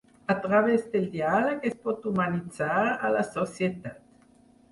A 0.33 0.35
través 0.43 0.85
del 0.93 1.03
diàleg 1.15 1.67
es 1.71 1.75
pot 1.83 2.07
humanitzar 2.13 2.79
a 3.09 3.11
la 3.17 3.21
societat. 3.37 4.01